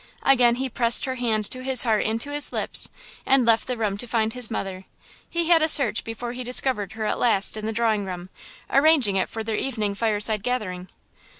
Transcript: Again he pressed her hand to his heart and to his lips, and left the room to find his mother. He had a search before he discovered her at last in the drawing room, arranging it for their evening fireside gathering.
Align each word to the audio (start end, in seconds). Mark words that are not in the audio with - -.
Again 0.23 0.55
he 0.55 0.67
pressed 0.67 1.05
her 1.05 1.13
hand 1.13 1.45
to 1.51 1.61
his 1.63 1.83
heart 1.83 2.07
and 2.07 2.19
to 2.21 2.31
his 2.31 2.51
lips, 2.51 2.89
and 3.23 3.45
left 3.45 3.67
the 3.67 3.77
room 3.77 3.99
to 3.99 4.07
find 4.07 4.33
his 4.33 4.49
mother. 4.49 4.85
He 5.29 5.49
had 5.49 5.61
a 5.61 5.67
search 5.67 6.03
before 6.03 6.33
he 6.33 6.43
discovered 6.43 6.93
her 6.93 7.05
at 7.05 7.19
last 7.19 7.55
in 7.55 7.67
the 7.67 7.71
drawing 7.71 8.03
room, 8.05 8.29
arranging 8.71 9.15
it 9.15 9.29
for 9.29 9.43
their 9.43 9.57
evening 9.57 9.93
fireside 9.93 10.41
gathering. 10.41 10.87